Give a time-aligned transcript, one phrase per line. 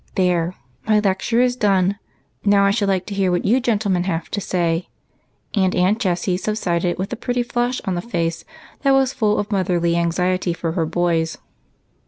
[0.15, 0.55] There!
[0.87, 1.99] my lecture is done;
[2.43, 4.89] now I should like to hear what you gentlemen have to say,"
[5.53, 8.43] and Aunt Jessie subsided with a pretty flush on the face
[8.81, 11.37] that was full of motherly anxiety for her boys.